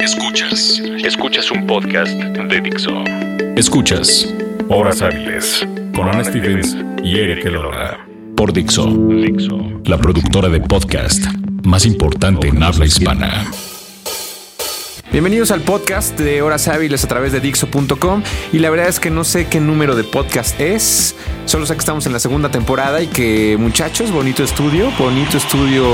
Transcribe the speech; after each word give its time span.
Escuchas. 0.00 0.80
Escuchas 1.04 1.50
un 1.50 1.66
podcast 1.66 2.10
de 2.12 2.60
Dixo. 2.62 3.04
Escuchas 3.54 4.32
Horas 4.70 5.02
Hábiles 5.02 5.66
con 5.94 6.08
Ana 6.08 6.24
Stevens 6.24 6.74
y 7.04 7.18
Eric 7.18 7.44
Elora. 7.44 7.98
Por 8.34 8.50
Dixo. 8.50 8.86
Dixo. 8.86 9.58
La 9.84 9.98
productora 9.98 10.48
de 10.48 10.58
podcast 10.58 11.22
más 11.64 11.84
importante 11.84 12.48
en 12.48 12.62
habla 12.62 12.86
hispana. 12.86 13.50
Bienvenidos 15.12 15.50
al 15.50 15.60
podcast 15.60 16.18
de 16.18 16.40
Horas 16.40 16.66
Hábiles 16.68 17.04
a 17.04 17.08
través 17.08 17.32
de 17.32 17.40
Dixo.com 17.40 18.22
y 18.54 18.58
la 18.60 18.70
verdad 18.70 18.88
es 18.88 19.00
que 19.00 19.10
no 19.10 19.24
sé 19.24 19.48
qué 19.48 19.60
número 19.60 19.96
de 19.96 20.04
podcast 20.04 20.58
es, 20.58 21.14
solo 21.44 21.66
sé 21.66 21.74
que 21.74 21.80
estamos 21.80 22.06
en 22.06 22.14
la 22.14 22.20
segunda 22.20 22.50
temporada 22.50 23.02
y 23.02 23.08
que 23.08 23.58
muchachos, 23.58 24.10
bonito 24.12 24.44
estudio, 24.44 24.90
bonito 24.98 25.36
estudio 25.36 25.84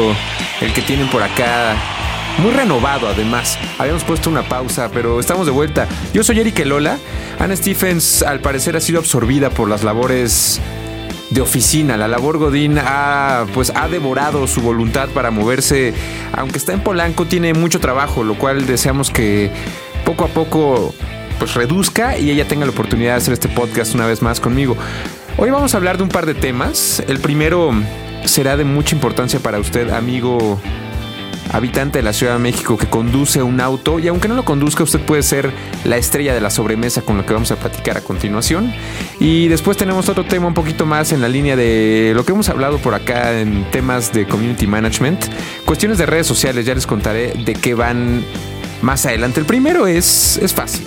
el 0.61 0.73
que 0.73 0.83
tienen 0.83 1.09
por 1.09 1.25
acá 1.25 1.96
muy 2.39 2.53
renovado 2.53 3.09
además. 3.09 3.59
Habíamos 3.79 4.05
puesto 4.05 4.31
una 4.31 4.43
pausa, 4.43 4.91
pero 4.93 5.21
estamos 5.21 5.47
de 5.47 5.53
vuelta. 5.53 5.87
Yo 6.13 6.23
soy 6.23 6.41
Eric 6.41 6.65
Lola. 6.65 6.99
Ana 7.39 7.57
Stephens 7.57 8.23
al 8.23 8.41
parecer 8.41 8.77
ha 8.77 8.81
sido 8.81 8.99
absorbida 8.99 9.51
por 9.51 9.69
las 9.69 9.85
labores 9.85 10.61
de 11.31 11.41
oficina. 11.41 11.97
La 11.97 12.09
labor 12.09 12.39
Godín 12.39 12.79
ha, 12.79 13.47
pues, 13.55 13.73
ha 13.75 13.89
devorado 13.89 14.47
su 14.47 14.61
voluntad 14.61 15.09
para 15.11 15.31
moverse. 15.31 15.95
Aunque 16.33 16.59
está 16.59 16.73
en 16.73 16.81
Polanco, 16.81 17.27
tiene 17.27 17.55
mucho 17.55 17.81
trabajo, 17.81 18.25
lo 18.25 18.35
cual 18.35 18.67
deseamos 18.67 19.11
que 19.11 19.51
poco 20.05 20.25
a 20.25 20.29
poco 20.29 20.95
pues 21.39 21.55
reduzca 21.55 22.17
y 22.17 22.31
ella 22.31 22.49
tenga 22.49 22.65
la 22.65 22.73
oportunidad 22.73 23.13
de 23.13 23.19
hacer 23.19 23.35
este 23.35 23.49
podcast 23.49 23.95
una 23.95 24.07
vez 24.07 24.23
más 24.23 24.41
conmigo. 24.41 24.77
Hoy 25.37 25.51
vamos 25.51 25.75
a 25.75 25.77
hablar 25.77 25.99
de 25.99 26.05
un 26.05 26.09
par 26.09 26.25
de 26.25 26.35
temas. 26.35 27.03
El 27.09 27.19
primero 27.19 27.73
será 28.25 28.57
de 28.57 28.65
mucha 28.65 28.95
importancia 28.95 29.39
para 29.41 29.59
usted, 29.59 29.91
amigo 29.91 30.59
habitante 31.57 31.99
de 31.99 32.03
la 32.03 32.13
Ciudad 32.13 32.35
de 32.35 32.39
México 32.39 32.77
que 32.77 32.87
conduce 32.87 33.43
un 33.43 33.61
auto 33.61 33.99
y 33.99 34.09
aunque 34.09 34.29
no 34.29 34.35
lo 34.35 34.45
conduzca 34.45 34.83
usted 34.83 35.01
puede 35.01 35.23
ser 35.23 35.51
la 35.85 35.97
estrella 35.97 36.35
de 36.35 36.41
la 36.41 36.51
sobremesa 36.51 37.01
con 37.01 37.17
lo 37.17 37.25
que 37.25 37.33
vamos 37.33 37.51
a 37.51 37.57
platicar 37.57 37.97
a 37.97 38.03
continuación. 38.03 38.73
Y 39.21 39.49
después 39.49 39.77
tenemos 39.77 40.09
otro 40.11 40.25
tema 40.25 40.47
un 40.47 40.55
poquito 40.55 40.85
más 40.85 41.13
en 41.13 41.23
la 41.23 41.29
línea 41.29 41.57
de 41.57 42.13
lo 42.15 42.25
que 42.27 42.33
hemos 42.33 42.51
hablado 42.51 42.79
por 42.79 42.95
acá 42.95 43.41
en 43.41 43.65
temas 43.71 44.13
de 44.13 44.27
community 44.27 44.67
management, 44.67 45.25
cuestiones 45.65 45.97
de 45.97 46.05
redes 46.05 46.27
sociales, 46.27 46.67
ya 46.67 46.75
les 46.75 46.87
contaré 46.87 47.33
de 47.33 47.55
qué 47.55 47.75
van 47.75 48.23
más 48.83 49.07
adelante. 49.07 49.41
El 49.41 49.47
primero 49.47 49.87
es, 49.87 50.37
es 50.37 50.53
fácil. 50.53 50.87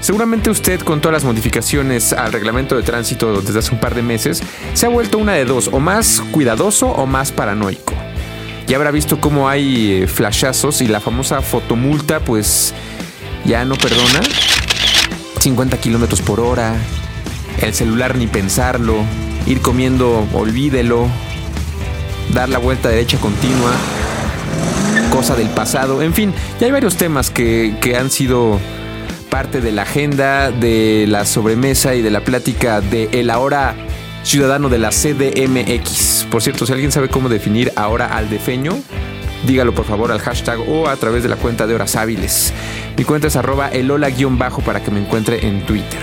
Seguramente 0.00 0.50
usted 0.50 0.80
con 0.80 1.00
todas 1.00 1.14
las 1.14 1.24
modificaciones 1.24 2.12
al 2.12 2.32
reglamento 2.32 2.76
de 2.76 2.82
tránsito 2.82 3.40
desde 3.40 3.60
hace 3.60 3.72
un 3.72 3.80
par 3.80 3.94
de 3.94 4.02
meses 4.02 4.42
se 4.74 4.86
ha 4.86 4.88
vuelto 4.88 5.18
una 5.18 5.34
de 5.34 5.44
dos, 5.44 5.68
o 5.72 5.80
más 5.80 6.22
cuidadoso 6.32 6.88
o 6.88 7.06
más 7.06 7.32
paranoico 7.32 7.85
ya 8.66 8.76
habrá 8.76 8.90
visto 8.90 9.20
cómo 9.20 9.48
hay 9.48 10.02
eh, 10.02 10.06
flashazos 10.06 10.80
y 10.80 10.88
la 10.88 11.00
famosa 11.00 11.40
fotomulta 11.42 12.20
pues 12.20 12.74
ya 13.44 13.64
no 13.64 13.76
perdona. 13.76 14.20
50 15.40 15.78
kilómetros 15.78 16.22
por 16.22 16.40
hora, 16.40 16.74
el 17.60 17.72
celular 17.72 18.16
ni 18.16 18.26
pensarlo, 18.26 18.96
ir 19.46 19.60
comiendo, 19.60 20.26
olvídelo, 20.32 21.06
dar 22.34 22.48
la 22.48 22.58
vuelta 22.58 22.88
derecha 22.88 23.18
continua, 23.18 23.70
cosa 25.10 25.36
del 25.36 25.48
pasado, 25.50 26.02
en 26.02 26.14
fin, 26.14 26.34
ya 26.58 26.66
hay 26.66 26.72
varios 26.72 26.96
temas 26.96 27.30
que, 27.30 27.76
que 27.80 27.96
han 27.96 28.10
sido 28.10 28.58
parte 29.30 29.60
de 29.60 29.70
la 29.70 29.82
agenda, 29.82 30.50
de 30.50 31.04
la 31.06 31.24
sobremesa 31.26 31.94
y 31.94 32.02
de 32.02 32.10
la 32.10 32.22
plática 32.22 32.80
de 32.80 33.08
el 33.12 33.30
ahora 33.30 33.76
ciudadano 34.26 34.68
de 34.68 34.78
la 34.78 34.90
CDMX. 34.90 36.26
Por 36.30 36.42
cierto, 36.42 36.66
si 36.66 36.72
alguien 36.72 36.90
sabe 36.90 37.08
cómo 37.08 37.28
definir 37.28 37.72
ahora 37.76 38.16
al 38.16 38.28
defeño, 38.28 38.76
dígalo 39.46 39.72
por 39.72 39.84
favor 39.84 40.10
al 40.10 40.18
hashtag 40.18 40.58
o 40.68 40.88
a 40.88 40.96
través 40.96 41.22
de 41.22 41.28
la 41.28 41.36
cuenta 41.36 41.66
de 41.66 41.74
horas 41.74 41.94
hábiles. 41.94 42.52
Mi 42.96 43.04
cuenta 43.04 43.28
es 43.28 43.36
arroba 43.36 43.68
elola-bajo 43.68 44.62
para 44.62 44.82
que 44.82 44.90
me 44.90 45.00
encuentre 45.00 45.46
en 45.46 45.64
Twitter. 45.64 46.00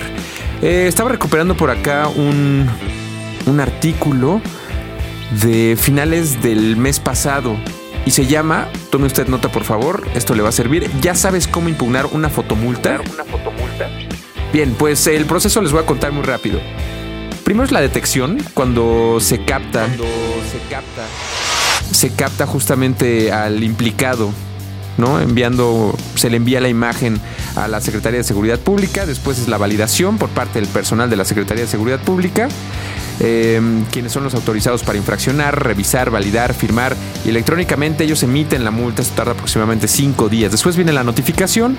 Eh, 0.61 0.85
estaba 0.87 1.09
recuperando 1.09 1.57
por 1.57 1.69
acá 1.69 2.07
un, 2.07 2.69
un 3.45 3.59
artículo 3.59 4.41
de 5.41 5.75
finales 5.77 6.41
del 6.41 6.77
mes 6.77 7.01
pasado 7.01 7.57
y 8.05 8.11
se 8.11 8.25
llama, 8.25 8.69
tome 8.89 9.07
usted 9.07 9.27
nota 9.27 9.49
por 9.49 9.65
favor, 9.65 10.07
esto 10.15 10.33
le 10.33 10.43
va 10.43 10.49
a 10.49 10.53
servir, 10.53 10.89
¿ya 11.01 11.13
sabes 11.15 11.47
cómo 11.47 11.67
impugnar 11.67 12.05
una 12.07 12.29
fotomulta? 12.29 13.01
Una 13.13 13.25
fotomulta. 13.25 13.89
Bien, 14.53 14.73
pues 14.77 15.07
el 15.07 15.25
proceso 15.25 15.61
les 15.61 15.71
voy 15.71 15.81
a 15.81 15.85
contar 15.85 16.13
muy 16.13 16.23
rápido. 16.23 16.61
Primero 17.43 17.65
es 17.65 17.71
la 17.71 17.81
detección, 17.81 18.37
cuando 18.53 19.17
se 19.19 19.43
capta. 19.43 19.85
Cuando 19.85 20.05
se 20.05 20.59
capta. 20.69 21.03
Se 21.91 22.09
capta 22.11 22.47
justamente 22.47 23.31
al 23.31 23.63
implicado, 23.63 24.31
¿no? 24.97 25.19
Enviando, 25.19 25.95
se 26.15 26.29
le 26.29 26.37
envía 26.37 26.61
la 26.61 26.69
imagen 26.69 27.19
a 27.55 27.67
la 27.67 27.81
Secretaría 27.81 28.19
de 28.19 28.23
Seguridad 28.23 28.59
Pública, 28.59 29.05
después 29.05 29.39
es 29.39 29.47
la 29.49 29.57
validación 29.57 30.17
por 30.17 30.29
parte 30.29 30.59
del 30.59 30.69
personal 30.69 31.09
de 31.09 31.17
la 31.17 31.25
Secretaría 31.25 31.65
de 31.65 31.69
Seguridad 31.69 31.99
Pública, 31.99 32.47
em, 33.19 33.83
quienes 33.91 34.13
son 34.13 34.23
los 34.23 34.33
autorizados 34.33 34.83
para 34.83 34.97
infraccionar, 34.97 35.63
revisar, 35.63 36.09
validar, 36.09 36.53
firmar 36.53 36.95
y 37.25 37.29
electrónicamente 37.29 38.05
ellos 38.05 38.23
emiten 38.23 38.63
la 38.63 38.71
multa, 38.71 39.01
esto 39.01 39.15
tarda 39.15 39.33
aproximadamente 39.33 39.87
cinco 39.87 40.29
días. 40.29 40.51
Después 40.51 40.77
viene 40.77 40.93
la 40.93 41.03
notificación, 41.03 41.77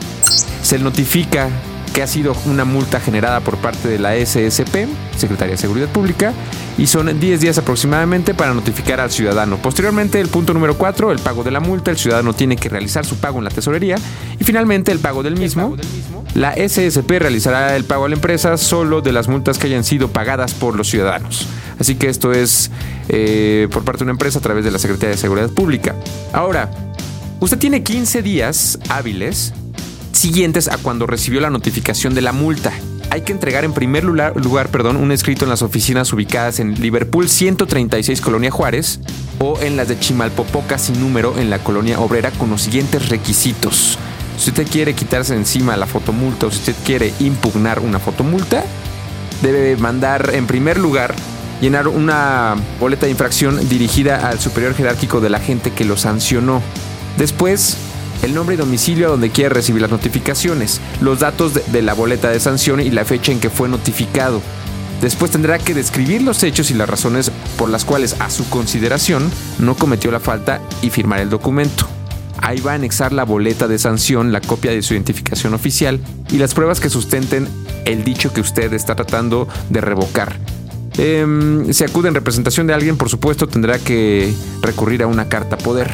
se 0.62 0.78
notifica 0.78 1.48
que 1.94 2.02
ha 2.02 2.06
sido 2.08 2.36
una 2.46 2.64
multa 2.64 2.98
generada 2.98 3.40
por 3.40 3.56
parte 3.58 3.86
de 3.88 4.00
la 4.00 4.14
SSP, 4.14 4.88
Secretaría 5.16 5.52
de 5.52 5.58
Seguridad 5.58 5.88
Pública, 5.88 6.32
y 6.76 6.88
son 6.88 7.20
10 7.20 7.40
días 7.40 7.56
aproximadamente 7.56 8.34
para 8.34 8.52
notificar 8.52 9.00
al 9.00 9.12
ciudadano. 9.12 9.58
Posteriormente, 9.58 10.20
el 10.20 10.26
punto 10.26 10.52
número 10.52 10.76
4, 10.76 11.12
el 11.12 11.20
pago 11.20 11.44
de 11.44 11.52
la 11.52 11.60
multa, 11.60 11.92
el 11.92 11.96
ciudadano 11.96 12.34
tiene 12.34 12.56
que 12.56 12.68
realizar 12.68 13.06
su 13.06 13.16
pago 13.18 13.38
en 13.38 13.44
la 13.44 13.50
tesorería, 13.50 13.94
y 14.38 14.42
finalmente 14.42 14.90
el 14.90 14.98
pago 14.98 15.22
del 15.22 15.36
mismo. 15.36 15.76
La 16.34 16.54
SSP 16.54 17.10
realizará 17.20 17.76
el 17.76 17.84
pago 17.84 18.06
a 18.06 18.08
la 18.08 18.16
empresa 18.16 18.56
solo 18.56 19.00
de 19.00 19.12
las 19.12 19.28
multas 19.28 19.56
que 19.56 19.68
hayan 19.68 19.84
sido 19.84 20.08
pagadas 20.08 20.52
por 20.52 20.74
los 20.74 20.88
ciudadanos. 20.88 21.46
Así 21.78 21.94
que 21.94 22.08
esto 22.08 22.32
es 22.32 22.72
eh, 23.08 23.68
por 23.70 23.84
parte 23.84 24.00
de 24.00 24.04
una 24.06 24.12
empresa 24.12 24.40
a 24.40 24.42
través 24.42 24.64
de 24.64 24.72
la 24.72 24.80
Secretaría 24.80 25.10
de 25.10 25.16
Seguridad 25.16 25.50
Pública. 25.50 25.94
Ahora, 26.32 26.70
usted 27.38 27.58
tiene 27.58 27.84
15 27.84 28.22
días 28.22 28.80
hábiles 28.88 29.54
siguientes 30.24 30.68
a 30.68 30.78
cuando 30.78 31.06
recibió 31.06 31.42
la 31.42 31.50
notificación 31.50 32.14
de 32.14 32.22
la 32.22 32.32
multa. 32.32 32.72
Hay 33.10 33.20
que 33.20 33.32
entregar 33.32 33.66
en 33.66 33.74
primer 33.74 34.04
lugar, 34.04 34.70
perdón, 34.70 34.96
un 34.96 35.12
escrito 35.12 35.44
en 35.44 35.50
las 35.50 35.60
oficinas 35.60 36.10
ubicadas 36.14 36.60
en 36.60 36.80
Liverpool 36.80 37.28
136 37.28 38.22
Colonia 38.22 38.50
Juárez 38.50 39.00
o 39.38 39.60
en 39.60 39.76
las 39.76 39.88
de 39.88 39.98
Chimalpopoca 39.98 40.78
sin 40.78 40.98
número 40.98 41.38
en 41.38 41.50
la 41.50 41.58
Colonia 41.58 42.00
Obrera 42.00 42.30
con 42.30 42.48
los 42.48 42.62
siguientes 42.62 43.10
requisitos. 43.10 43.98
Si 44.38 44.48
usted 44.48 44.66
quiere 44.66 44.94
quitarse 44.94 45.34
encima 45.34 45.76
la 45.76 45.84
fotomulta 45.84 46.46
o 46.46 46.50
si 46.50 46.60
usted 46.60 46.74
quiere 46.86 47.12
impugnar 47.20 47.80
una 47.80 47.98
fotomulta, 47.98 48.64
debe 49.42 49.76
mandar 49.76 50.30
en 50.32 50.46
primer 50.46 50.78
lugar 50.78 51.14
llenar 51.60 51.86
una 51.86 52.56
boleta 52.80 53.04
de 53.04 53.12
infracción 53.12 53.68
dirigida 53.68 54.26
al 54.26 54.40
superior 54.40 54.74
jerárquico 54.74 55.20
de 55.20 55.28
la 55.28 55.38
gente 55.38 55.70
que 55.72 55.84
lo 55.84 55.98
sancionó. 55.98 56.62
Después, 57.18 57.76
el 58.24 58.34
nombre 58.34 58.54
y 58.54 58.58
domicilio 58.58 59.06
a 59.06 59.10
donde 59.10 59.30
quiere 59.30 59.50
recibir 59.50 59.82
las 59.82 59.90
notificaciones, 59.90 60.80
los 61.02 61.20
datos 61.20 61.52
de, 61.54 61.82
la 61.82 61.92
boleta 61.92 62.30
de 62.30 62.40
sanción 62.40 62.80
y 62.80 62.90
la 62.90 63.04
fecha 63.04 63.32
en 63.32 63.38
que 63.38 63.50
fue 63.50 63.68
notificado. 63.68 64.40
Después 65.02 65.30
tendrá 65.30 65.58
que 65.58 65.74
describir 65.74 66.22
los 66.22 66.42
hechos 66.42 66.70
y 66.70 66.74
las 66.74 66.88
razones 66.88 67.30
por 67.58 67.68
las 67.68 67.84
cuales 67.84 68.16
a 68.20 68.30
su 68.30 68.48
consideración 68.48 69.30
no 69.58 69.74
cometió 69.76 70.10
la 70.10 70.20
falta 70.20 70.62
y 70.80 70.88
firmar 70.88 71.20
el 71.20 71.28
documento. 71.28 71.86
Ahí 72.38 72.60
va 72.60 72.72
a 72.72 72.76
anexar 72.76 73.12
la 73.12 73.24
boleta 73.24 73.68
de 73.68 73.78
sanción, 73.78 74.32
la 74.32 74.40
copia 74.40 74.70
de 74.70 74.82
su 74.82 74.94
identificación 74.94 75.52
oficial 75.52 76.00
y 76.30 76.38
las 76.38 76.54
pruebas 76.54 76.80
que 76.80 76.88
sustenten 76.88 77.46
el 77.84 78.04
dicho 78.04 78.32
que 78.32 78.40
usted 78.40 78.72
está 78.72 78.96
tratando 78.96 79.48
de 79.68 79.82
revocar. 79.82 80.38
Eh, 80.96 81.66
si 81.72 81.84
acude 81.84 82.08
en 82.08 82.14
representación 82.14 82.66
de 82.66 82.72
alguien, 82.72 82.96
por 82.96 83.10
supuesto, 83.10 83.46
tendrá 83.48 83.78
que 83.78 84.32
recurrir 84.62 85.02
a 85.02 85.06
una. 85.06 85.28
Carta 85.28 85.58
poder. 85.58 85.90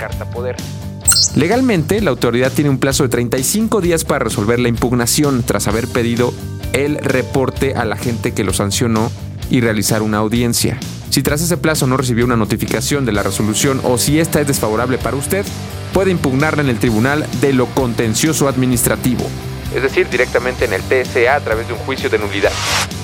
Legalmente, 1.34 2.00
la 2.00 2.10
autoridad 2.10 2.52
tiene 2.52 2.70
un 2.70 2.78
plazo 2.78 3.04
de 3.04 3.08
35 3.08 3.80
días 3.80 4.04
para 4.04 4.24
resolver 4.24 4.58
la 4.58 4.68
impugnación 4.68 5.42
tras 5.42 5.68
haber 5.68 5.86
pedido 5.88 6.34
el 6.72 6.96
reporte 6.96 7.74
a 7.74 7.84
la 7.84 7.96
gente 7.96 8.32
que 8.32 8.44
lo 8.44 8.52
sancionó 8.52 9.10
y 9.48 9.60
realizar 9.60 10.02
una 10.02 10.18
audiencia. 10.18 10.78
Si 11.10 11.22
tras 11.22 11.40
ese 11.40 11.56
plazo 11.56 11.86
no 11.86 11.96
recibió 11.96 12.24
una 12.24 12.36
notificación 12.36 13.04
de 13.04 13.12
la 13.12 13.22
resolución 13.22 13.80
o 13.84 13.98
si 13.98 14.20
esta 14.20 14.40
es 14.40 14.46
desfavorable 14.46 14.98
para 14.98 15.16
usted, 15.16 15.44
puede 15.92 16.10
impugnarla 16.10 16.62
en 16.62 16.68
el 16.68 16.78
Tribunal 16.78 17.26
de 17.40 17.52
lo 17.52 17.66
Contencioso 17.66 18.48
Administrativo, 18.48 19.26
es 19.74 19.82
decir, 19.82 20.08
directamente 20.08 20.64
en 20.64 20.72
el 20.72 20.82
TSA 20.82 21.34
a 21.34 21.40
través 21.40 21.66
de 21.68 21.74
un 21.74 21.78
juicio 21.80 22.10
de 22.10 22.18
nulidad. 22.18 22.52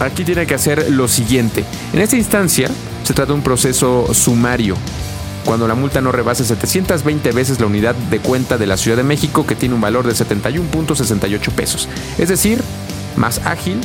Aquí 0.00 0.25
tiene 0.25 0.47
que 0.47 0.55
hacer 0.55 0.91
lo 0.91 1.08
siguiente. 1.08 1.64
En 1.93 2.00
esta 2.00 2.17
instancia, 2.17 2.69
se 3.05 3.14
trata 3.14 3.32
de 3.32 3.38
un 3.38 3.43
proceso 3.43 4.12
sumario 4.12 4.76
cuando 5.46 5.69
la 5.69 5.75
multa 5.75 6.00
no 6.00 6.12
rebase 6.12 6.44
720 6.44 7.31
veces 7.31 7.60
la 7.60 7.66
unidad 7.66 7.94
de 7.94 8.19
cuenta 8.19 8.58
de 8.58 8.66
la 8.66 8.76
Ciudad 8.76 8.96
de 8.96 9.04
México 9.04 9.46
que 9.46 9.54
tiene 9.54 9.76
un 9.76 9.81
valor 9.81 10.06
de 10.06 10.12
71.68 10.12 11.52
pesos. 11.52 11.88
Es 12.19 12.28
decir, 12.28 12.60
más 13.16 13.40
ágil 13.46 13.81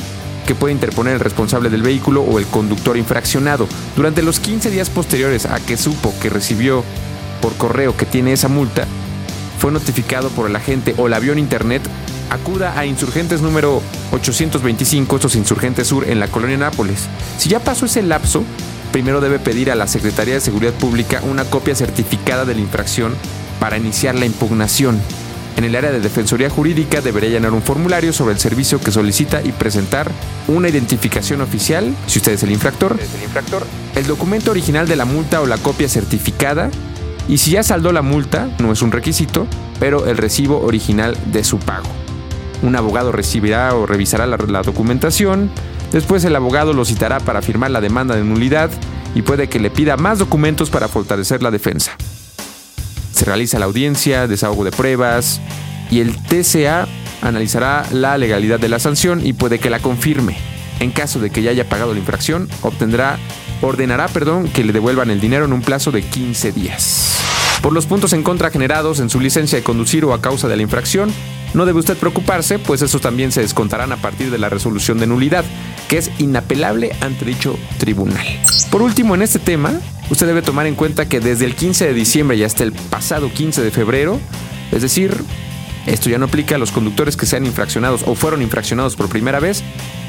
que 0.46 0.56
puede 0.56 0.74
interponer 0.74 1.14
el 1.14 1.20
responsable 1.20 1.70
del 1.70 1.82
vehículo 1.82 2.22
o 2.22 2.40
el 2.40 2.46
conductor 2.46 2.96
infraccionado. 2.96 3.68
Durante 3.96 4.22
los 4.22 4.40
15 4.40 4.70
días 4.70 4.90
posteriores 4.90 5.46
a 5.46 5.60
que 5.60 5.76
supo 5.76 6.12
que 6.20 6.30
recibió 6.30 6.84
por 7.40 7.54
correo 7.54 7.96
que 7.96 8.06
tiene 8.06 8.32
esa 8.32 8.48
multa, 8.48 8.86
fue 9.58 9.70
notificado 9.70 10.30
por 10.30 10.50
el 10.50 10.56
agente 10.56 10.94
o 10.98 11.08
la 11.08 11.20
vio 11.20 11.32
en 11.32 11.38
internet, 11.38 11.82
acuda 12.30 12.76
a 12.76 12.86
Insurgentes 12.86 13.40
número 13.40 13.80
825, 14.10 15.14
estos 15.14 15.36
Insurgentes 15.36 15.86
Sur, 15.86 16.08
en 16.08 16.18
la 16.18 16.26
colonia 16.26 16.56
Nápoles. 16.56 17.06
Si 17.38 17.48
ya 17.48 17.60
pasó 17.60 17.86
ese 17.86 18.02
lapso, 18.02 18.42
primero 18.92 19.20
debe 19.20 19.38
pedir 19.38 19.70
a 19.70 19.74
la 19.74 19.88
Secretaría 19.88 20.34
de 20.34 20.40
Seguridad 20.40 20.74
Pública 20.74 21.22
una 21.28 21.44
copia 21.44 21.74
certificada 21.74 22.44
de 22.44 22.54
la 22.54 22.60
infracción 22.60 23.14
para 23.58 23.78
iniciar 23.78 24.14
la 24.14 24.26
impugnación. 24.26 25.00
En 25.56 25.64
el 25.64 25.74
área 25.76 25.90
de 25.90 26.00
Defensoría 26.00 26.50
Jurídica 26.50 27.00
debería 27.00 27.30
llenar 27.30 27.52
un 27.52 27.62
formulario 27.62 28.12
sobre 28.12 28.34
el 28.34 28.40
servicio 28.40 28.80
que 28.80 28.90
solicita 28.90 29.42
y 29.42 29.52
presentar 29.52 30.10
una 30.48 30.68
identificación 30.68 31.40
oficial, 31.40 31.94
si 32.06 32.18
usted 32.18 32.32
es 32.32 32.42
el 32.42 32.52
infractor, 32.52 32.92
el, 32.92 33.22
infractor, 33.22 33.66
el 33.94 34.06
documento 34.06 34.50
original 34.50 34.86
de 34.86 34.96
la 34.96 35.04
multa 35.04 35.40
o 35.40 35.46
la 35.46 35.58
copia 35.58 35.88
certificada, 35.88 36.70
y 37.28 37.38
si 37.38 37.52
ya 37.52 37.62
saldó 37.62 37.92
la 37.92 38.02
multa, 38.02 38.48
no 38.58 38.72
es 38.72 38.82
un 38.82 38.92
requisito, 38.92 39.46
pero 39.78 40.06
el 40.06 40.16
recibo 40.16 40.60
original 40.62 41.16
de 41.26 41.44
su 41.44 41.58
pago. 41.58 41.88
Un 42.62 42.76
abogado 42.76 43.12
recibirá 43.12 43.74
o 43.74 43.86
revisará 43.86 44.26
la, 44.26 44.36
la 44.36 44.62
documentación, 44.62 45.50
después 45.92 46.24
el 46.24 46.34
abogado 46.34 46.72
lo 46.72 46.84
citará 46.84 47.20
para 47.20 47.42
firmar 47.42 47.70
la 47.70 47.80
demanda 47.80 48.16
de 48.16 48.24
nulidad 48.24 48.70
y 49.14 49.22
puede 49.22 49.48
que 49.48 49.60
le 49.60 49.70
pida 49.70 49.96
más 49.96 50.18
documentos 50.18 50.70
para 50.70 50.88
fortalecer 50.88 51.42
la 51.42 51.50
defensa. 51.50 51.92
Se 53.12 53.24
realiza 53.24 53.58
la 53.58 53.66
audiencia, 53.66 54.26
desahogo 54.26 54.64
de 54.64 54.72
pruebas 54.72 55.40
y 55.90 56.00
el 56.00 56.16
TCA 56.16 56.88
analizará 57.20 57.86
la 57.92 58.18
legalidad 58.18 58.58
de 58.58 58.68
la 58.68 58.78
sanción 58.78 59.24
y 59.24 59.32
puede 59.32 59.58
que 59.58 59.70
la 59.70 59.78
confirme. 59.78 60.36
En 60.80 60.90
caso 60.90 61.20
de 61.20 61.30
que 61.30 61.42
ya 61.42 61.50
haya 61.50 61.68
pagado 61.68 61.92
la 61.92 62.00
infracción, 62.00 62.48
obtendrá, 62.62 63.18
ordenará 63.60 64.08
perdón, 64.08 64.48
que 64.48 64.64
le 64.64 64.72
devuelvan 64.72 65.10
el 65.10 65.20
dinero 65.20 65.44
en 65.44 65.52
un 65.52 65.62
plazo 65.62 65.92
de 65.92 66.02
15 66.02 66.52
días. 66.52 67.18
Por 67.62 67.72
los 67.72 67.86
puntos 67.86 68.12
en 68.12 68.24
contra 68.24 68.50
generados 68.50 68.98
en 68.98 69.08
su 69.08 69.20
licencia 69.20 69.56
de 69.56 69.62
conducir 69.62 70.04
o 70.04 70.12
a 70.12 70.20
causa 70.20 70.48
de 70.48 70.56
la 70.56 70.62
infracción, 70.62 71.12
no 71.54 71.64
debe 71.64 71.78
usted 71.78 71.96
preocuparse, 71.96 72.58
pues 72.58 72.82
esos 72.82 73.00
también 73.00 73.30
se 73.30 73.42
descontarán 73.42 73.92
a 73.92 73.98
partir 73.98 74.32
de 74.32 74.38
la 74.38 74.48
resolución 74.48 74.98
de 74.98 75.06
nulidad, 75.06 75.44
que 75.92 75.98
es 75.98 76.10
inapelable 76.16 76.96
ante 77.02 77.26
dicho 77.26 77.58
tribunal. 77.76 78.24
Por 78.70 78.80
último, 78.80 79.14
en 79.14 79.20
este 79.20 79.38
tema, 79.38 79.78
usted 80.08 80.26
debe 80.26 80.40
tomar 80.40 80.66
en 80.66 80.74
cuenta 80.74 81.06
que 81.06 81.20
desde 81.20 81.44
el 81.44 81.54
15 81.54 81.84
de 81.84 81.92
diciembre 81.92 82.34
y 82.38 82.44
hasta 82.44 82.64
el 82.64 82.72
pasado 82.72 83.30
15 83.30 83.60
de 83.60 83.70
febrero, 83.70 84.18
es 84.70 84.80
decir, 84.80 85.22
esto 85.86 86.08
ya 86.08 86.16
no 86.16 86.24
aplica 86.24 86.54
a 86.54 86.58
los 86.58 86.72
conductores 86.72 87.18
que 87.18 87.26
sean 87.26 87.44
infraccionados 87.44 88.04
o 88.06 88.14
fueron 88.14 88.40
infraccionados 88.40 88.96
por 88.96 89.10
primera 89.10 89.38
vez, 89.38 89.62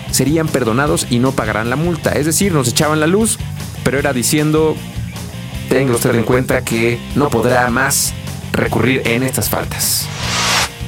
serían 0.09 0.47
perdonados 0.47 1.05
y 1.09 1.19
no 1.19 1.33
pagarán 1.33 1.69
la 1.69 1.75
multa. 1.75 2.13
Es 2.13 2.27
decir, 2.27 2.53
nos 2.53 2.69
echaban 2.69 3.01
la 3.01 3.07
luz, 3.07 3.37
pero 3.83 3.99
era 3.99 4.13
diciendo, 4.13 4.77
tenga 5.67 5.95
usted 5.95 6.15
en 6.15 6.23
cuenta 6.23 6.63
que 6.63 6.97
no 7.15 7.29
podrá 7.29 7.69
más 7.71 8.13
recurrir 8.53 9.01
en 9.03 9.21
estas 9.21 9.49
faltas. 9.49 10.07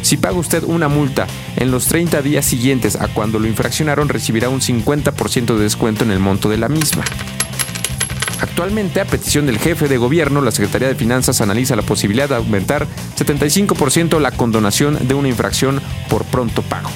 Si 0.06 0.16
paga 0.18 0.38
usted 0.38 0.64
una 0.64 0.88
multa 0.88 1.26
en 1.56 1.72
los 1.72 1.88
30 1.88 2.22
días 2.22 2.46
siguientes 2.46 2.96
a 2.96 3.08
cuando 3.08 3.40
lo 3.40 3.48
infraccionaron, 3.48 4.08
recibirá 4.08 4.50
un 4.50 4.62
50% 4.62 5.56
de 5.56 5.64
descuento 5.64 6.04
en 6.04 6.12
el 6.12 6.20
monto 6.20 6.48
de 6.48 6.58
la 6.58 6.70
misma. 6.70 7.04
Actualmente, 8.40 9.02
a 9.02 9.06
petición 9.06 9.48
del 9.48 9.58
jefe 9.58 9.88
de 9.88 9.98
gobierno, 9.98 10.42
la 10.42 10.52
Secretaría 10.52 10.90
de 10.90 10.94
Finanzas 10.94 11.42
analiza 11.42 11.76
la 11.76 11.82
posibilidad 11.82 12.30
de 12.30 12.36
aumentar 12.36 12.86
75% 13.18 14.20
la 14.20 14.30
condonación 14.30 15.08
de 15.08 15.16
una 15.16 15.28
infracción 15.28 15.82
por 16.08 16.24
pronto 16.26 16.62
pago. 16.62 16.92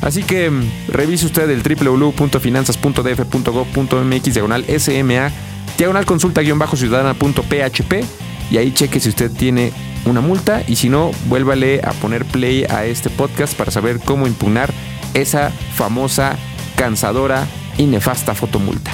Así 0.00 0.22
que 0.22 0.48
mm, 0.48 0.86
revise 0.86 1.26
usted 1.26 1.50
el 1.50 1.64
www.finanzas.df.gov.mx 1.64 4.34
diagonal 4.34 4.64
SMA 4.78 5.32
diagonal 5.76 6.06
consulta-ciudadana.php 6.06 8.04
y 8.52 8.56
ahí 8.56 8.72
cheque 8.72 9.00
si 9.00 9.08
usted 9.08 9.32
tiene 9.32 9.72
una 10.06 10.20
multa 10.20 10.62
y 10.66 10.76
si 10.76 10.88
no, 10.88 11.10
vuélvale 11.26 11.80
a 11.84 11.92
poner 11.92 12.24
play 12.24 12.64
a 12.64 12.84
este 12.84 13.10
podcast 13.10 13.56
para 13.56 13.70
saber 13.70 14.00
cómo 14.00 14.26
impugnar 14.26 14.72
esa 15.14 15.50
famosa, 15.74 16.36
cansadora 16.76 17.46
y 17.78 17.86
nefasta 17.86 18.34
fotomulta. 18.34 18.90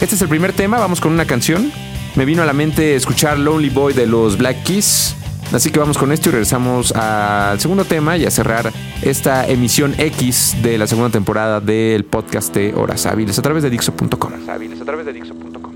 Este 0.00 0.14
es 0.14 0.22
el 0.22 0.28
primer 0.28 0.52
tema, 0.52 0.78
vamos 0.78 1.00
con 1.00 1.12
una 1.12 1.26
canción. 1.26 1.70
Me 2.16 2.24
vino 2.24 2.42
a 2.42 2.46
la 2.46 2.52
mente 2.52 2.94
escuchar 2.94 3.38
Lonely 3.38 3.70
Boy 3.70 3.94
de 3.94 4.06
los 4.06 4.36
Black 4.36 4.62
Keys. 4.64 5.16
Así 5.52 5.70
que 5.70 5.78
vamos 5.78 5.98
con 5.98 6.12
esto 6.12 6.30
y 6.30 6.32
regresamos 6.32 6.92
al 6.92 7.60
segundo 7.60 7.84
tema 7.84 8.16
y 8.16 8.24
a 8.24 8.30
cerrar 8.30 8.72
esta 9.02 9.46
emisión 9.46 9.94
X 9.98 10.56
de 10.62 10.78
la 10.78 10.86
segunda 10.86 11.10
temporada 11.10 11.60
del 11.60 12.04
podcast 12.04 12.54
de 12.54 12.72
Horas 12.74 13.04
Hábiles 13.04 13.38
a 13.38 13.42
través 13.42 13.62
de 13.62 13.70
Dixo.com. 13.70 14.32
a 14.80 14.84
través 14.84 15.06
de 15.06 15.12
Dixo.com. 15.12 15.72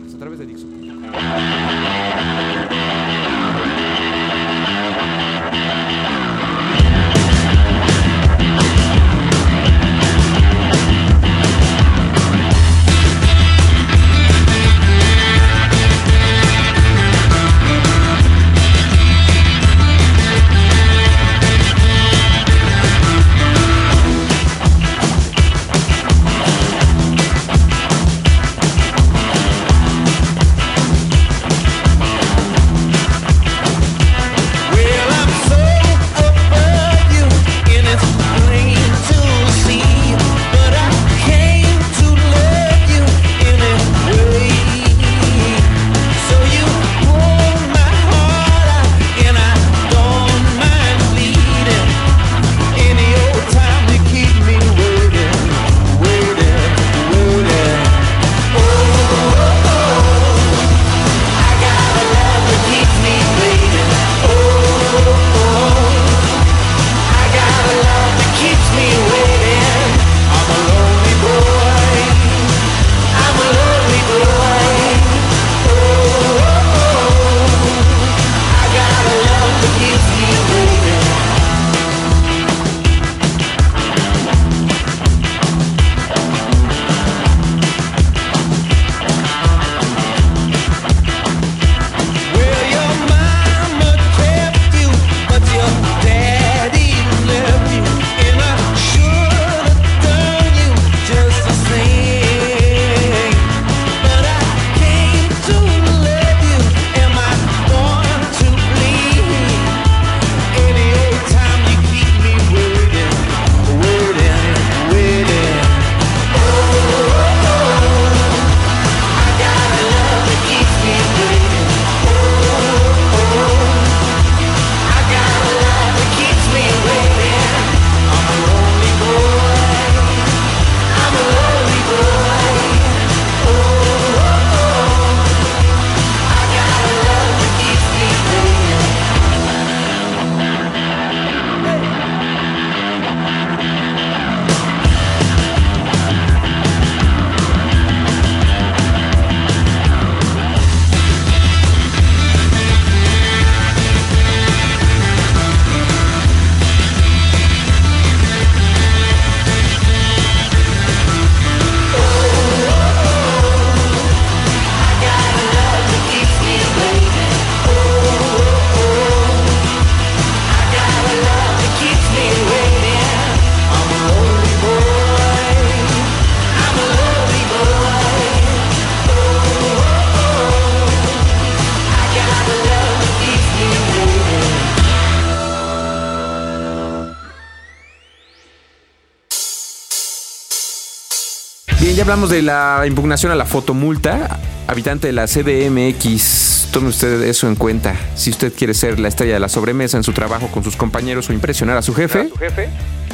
Bien, 191.87 191.95
ya 191.95 192.03
hablamos 192.03 192.31
de 192.31 192.43
la 192.43 192.83
impugnación 192.85 193.31
a 193.31 193.37
la 193.37 193.45
fotomulta. 193.45 194.41
Habitante 194.67 195.07
de 195.07 195.13
la 195.13 195.29
CDMX, 195.29 196.71
tome 196.73 196.89
usted 196.89 197.23
eso 197.23 197.47
en 197.47 197.55
cuenta. 197.55 197.95
Si 198.17 198.31
usted 198.31 198.53
quiere 198.53 198.75
ser 198.75 198.99
la 198.99 199.07
estrella 199.07 199.35
de 199.35 199.39
la 199.39 199.49
sobremesa 199.49 199.97
en 199.97 200.03
su 200.03 200.13
trabajo 200.13 200.49
con 200.49 200.65
sus 200.65 200.75
compañeros 200.75 201.31
o 201.31 201.33
impresionar 201.33 201.77
a 201.77 201.83
su 201.83 201.95
jefe, 201.95 202.29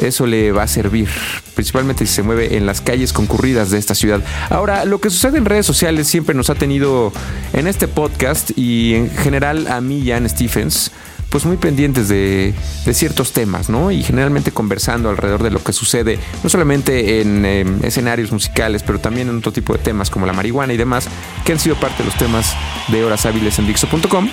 eso 0.00 0.26
le 0.26 0.52
va 0.52 0.64
a 0.64 0.68
servir, 0.68 1.08
principalmente 1.54 2.06
si 2.06 2.14
se 2.14 2.22
mueve 2.22 2.56
en 2.56 2.66
las 2.66 2.80
calles 2.80 3.12
concurridas 3.12 3.70
de 3.70 3.78
esta 3.78 3.94
ciudad. 3.94 4.20
Ahora, 4.50 4.84
lo 4.84 5.00
que 5.00 5.10
sucede 5.10 5.38
en 5.38 5.44
redes 5.44 5.66
sociales 5.66 6.08
siempre 6.08 6.34
nos 6.34 6.50
ha 6.50 6.54
tenido 6.54 7.12
en 7.52 7.66
este 7.66 7.88
podcast 7.88 8.50
y 8.56 8.94
en 8.94 9.10
general 9.10 9.66
a 9.68 9.80
mí, 9.80 10.04
Jan 10.06 10.28
Stephens, 10.28 10.92
pues 11.32 11.46
muy 11.46 11.56
pendientes 11.56 12.08
de, 12.08 12.54
ciertos 12.92 13.32
temas, 13.32 13.70
¿no? 13.70 13.90
Y 13.90 14.02
generalmente 14.02 14.52
conversando 14.52 15.08
alrededor 15.08 15.42
de 15.42 15.50
lo 15.50 15.64
que 15.64 15.72
sucede, 15.72 16.18
no 16.44 16.50
solamente 16.50 17.22
en 17.22 17.46
em, 17.46 17.84
escenarios 17.84 18.32
musicales, 18.32 18.82
pero 18.82 19.00
también 19.00 19.30
en 19.30 19.38
otro 19.38 19.50
tipo 19.50 19.72
de 19.72 19.78
temas 19.78 20.10
como 20.10 20.26
la 20.26 20.34
marihuana 20.34 20.74
y 20.74 20.76
demás, 20.76 21.08
que 21.46 21.52
han 21.52 21.58
sido 21.58 21.76
parte 21.76 22.02
de 22.02 22.04
los 22.04 22.18
temas 22.18 22.54
de 22.88 23.02
horas 23.02 23.24
hábiles 23.24 23.58
en 23.58 23.66
Dixo.com. 23.66 24.28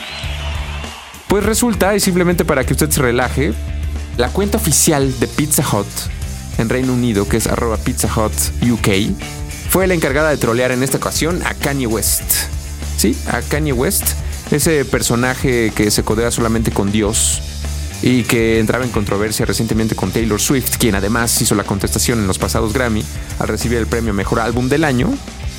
Pues 1.30 1.46
resulta, 1.46 1.96
y 1.96 2.02
simplemente 2.02 2.44
para 2.44 2.66
que 2.66 2.74
usted 2.74 2.90
se 2.90 3.02
relaje, 3.02 3.54
la 4.20 4.28
cuenta 4.28 4.58
oficial 4.58 5.18
de 5.22 5.28
Pizza 5.28 5.64
Hut 5.64 5.88
en 6.58 6.68
Reino 6.68 6.92
Unido, 6.92 7.26
que 7.26 7.38
es 7.38 7.48
arroba 7.48 7.78
Pizza 7.78 8.10
Hut 8.14 8.34
UK, 8.70 9.16
fue 9.70 9.88
la 9.88 9.94
encargada 9.94 10.30
de 10.30 10.36
trolear 10.36 10.72
en 10.72 10.84
esta 10.84 10.98
ocasión 10.98 11.42
a 11.46 11.54
Kanye 11.54 11.88
West. 11.88 12.24
Sí, 12.98 13.18
a 13.32 13.42
Kanye 13.42 13.72
West 13.72 14.04
ese 14.52 14.84
personaje 14.84 15.72
que 15.74 15.90
se 15.90 16.04
codea 16.04 16.32
solamente 16.32 16.70
con 16.72 16.92
Dios 16.92 17.42
y 18.02 18.24
que 18.24 18.60
entraba 18.60 18.84
en 18.84 18.92
controversia 18.92 19.46
recientemente 19.46 19.96
con 19.96 20.12
Taylor 20.12 20.42
Swift, 20.42 20.76
quien 20.78 20.96
además 20.96 21.42
hizo 21.42 21.56
la 21.56 21.64
contestación 21.64 22.20
en 22.20 22.28
los 22.28 22.40
pasados 22.40 22.74
Grammy 22.74 23.06
al 23.40 23.48
recibir 23.48 23.78
el 23.78 23.88
premio 23.88 24.14
Mejor 24.14 24.42
Álbum 24.42 24.68
del 24.68 24.84
Año, 24.84 25.14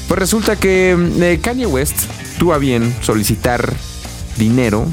pues 0.06 0.20
resulta 0.20 0.56
que 0.56 0.94
eh, 1.20 1.40
Kanye 1.40 1.64
West 1.64 1.96
tuvo 2.38 2.52
a 2.52 2.58
bien 2.58 2.94
solicitar 3.00 3.72
dinero, 4.36 4.86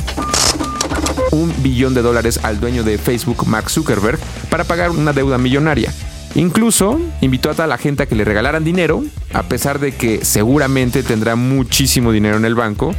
un 1.37 1.53
billón 1.63 1.93
de 1.93 2.01
dólares 2.01 2.39
al 2.43 2.59
dueño 2.59 2.83
de 2.83 2.97
Facebook, 2.97 3.47
Mark 3.47 3.69
Zuckerberg, 3.69 4.19
para 4.49 4.63
pagar 4.63 4.91
una 4.91 5.13
deuda 5.13 5.37
millonaria. 5.37 5.93
Incluso 6.35 6.99
invitó 7.21 7.49
a 7.49 7.53
toda 7.53 7.67
la 7.67 7.77
gente 7.77 8.03
a 8.03 8.05
que 8.05 8.15
le 8.15 8.25
regalaran 8.25 8.63
dinero, 8.63 9.03
a 9.33 9.43
pesar 9.43 9.79
de 9.79 9.93
que 9.93 10.23
seguramente 10.25 11.03
tendrá 11.03 11.35
muchísimo 11.35 12.11
dinero 12.11 12.37
en 12.37 12.45
el 12.45 12.55
banco 12.55 12.93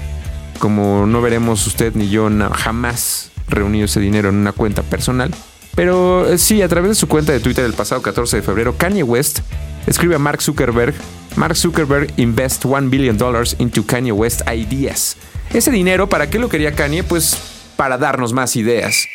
como 0.59 1.07
no 1.07 1.21
veremos 1.23 1.67
usted 1.67 1.95
ni 1.95 2.11
yo 2.11 2.29
jamás 2.53 3.31
reunido 3.49 3.87
ese 3.87 4.01
dinero 4.01 4.29
en 4.29 4.37
una 4.37 4.53
cuenta 4.53 4.83
personal. 4.83 5.31
Pero 5.75 6.29
eh, 6.29 6.39
sí, 6.39 6.61
a 6.61 6.69
través 6.69 6.91
de 6.91 6.95
su 6.95 7.07
cuenta 7.07 7.33
de 7.33 7.41
Twitter 7.41 7.65
el 7.65 7.73
pasado 7.73 8.03
14 8.03 8.37
de 8.37 8.43
febrero, 8.43 8.77
Kanye 8.77 9.03
West 9.03 9.41
escribe 9.87 10.17
a 10.17 10.19
Mark 10.19 10.43
Zuckerberg, 10.43 10.95
Mark 11.37 11.57
Zuckerberg 11.57 12.13
invest 12.17 12.65
1 12.65 12.91
billion 12.91 13.17
into 13.59 13.87
Kanye 13.87 14.13
West 14.13 14.43
ideas. 14.51 15.17
Ese 15.53 15.71
dinero, 15.71 16.09
¿para 16.09 16.29
qué 16.29 16.39
lo 16.39 16.49
quería 16.49 16.75
Kanye? 16.75 17.05
Pues 17.05 17.39
para 17.79 17.97
darnos 17.97 18.33
más 18.33 18.57
ideas. 18.57 19.07